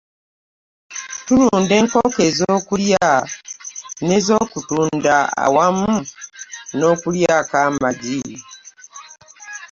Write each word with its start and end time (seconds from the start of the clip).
Tulunda 1.25 1.73
enkoko 1.81 2.19
ez'okulya 2.29 3.05
n'ezokutunda 4.05 5.15
awamu 5.45 5.93
nokulyako 6.79 7.55
amagi. 7.67 8.19